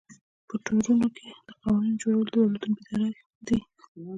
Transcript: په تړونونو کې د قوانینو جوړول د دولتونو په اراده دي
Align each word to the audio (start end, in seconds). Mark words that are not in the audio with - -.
په 0.47 0.55
تړونونو 0.63 1.07
کې 1.17 1.27
د 1.47 1.49
قوانینو 1.61 1.99
جوړول 2.03 2.25
د 2.29 2.33
دولتونو 2.35 2.75
په 2.79 2.83
اراده 2.93 3.21
دي 3.47 3.59